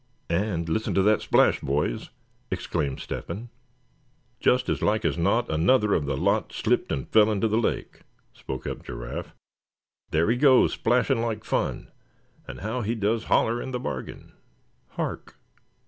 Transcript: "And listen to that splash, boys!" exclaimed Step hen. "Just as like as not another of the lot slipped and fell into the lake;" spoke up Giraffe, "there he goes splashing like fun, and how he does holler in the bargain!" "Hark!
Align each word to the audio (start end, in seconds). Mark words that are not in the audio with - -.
"And 0.31 0.67
listen 0.67 0.95
to 0.95 1.03
that 1.03 1.21
splash, 1.21 1.59
boys!" 1.59 2.09
exclaimed 2.49 2.99
Step 3.01 3.27
hen. 3.27 3.49
"Just 4.39 4.67
as 4.67 4.81
like 4.81 5.05
as 5.05 5.15
not 5.15 5.47
another 5.47 5.93
of 5.93 6.07
the 6.07 6.17
lot 6.17 6.51
slipped 6.51 6.91
and 6.91 7.07
fell 7.07 7.31
into 7.31 7.47
the 7.47 7.59
lake;" 7.59 8.01
spoke 8.33 8.65
up 8.65 8.81
Giraffe, 8.83 9.35
"there 10.09 10.31
he 10.31 10.37
goes 10.37 10.73
splashing 10.73 11.21
like 11.21 11.43
fun, 11.43 11.91
and 12.47 12.61
how 12.61 12.81
he 12.81 12.95
does 12.95 13.25
holler 13.25 13.61
in 13.61 13.69
the 13.69 13.79
bargain!" 13.79 14.33
"Hark! 14.93 15.35